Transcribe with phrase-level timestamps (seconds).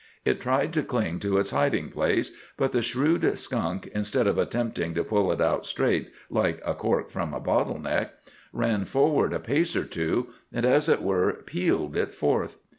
[0.25, 4.95] It tried to cling to its hiding place; but the shrewd skunk, instead of attempting
[4.95, 8.15] to pull it out straight, like a cork from a bottle neck,
[8.51, 12.57] ran forward a pace or two, and, as it were, "peeled" it forth.